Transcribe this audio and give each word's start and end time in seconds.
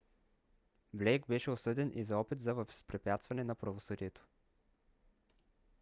блейк 0.93 1.27
беше 1.27 1.51
осъден 1.51 1.91
и 1.93 2.03
за 2.03 2.17
опит 2.17 2.39
за 2.41 2.53
възпрепятстване 2.53 3.43
на 3.43 3.55
правосъдието 3.55 4.21